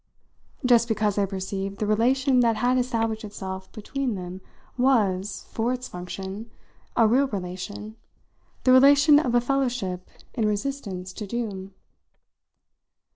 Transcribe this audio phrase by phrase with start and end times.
[0.65, 4.41] Just because, I perceived, the relation that had established itself between them
[4.75, 6.49] was, for its function,
[6.97, 7.97] a real relation,
[8.63, 11.75] the relation of a fellowship in resistance to doom.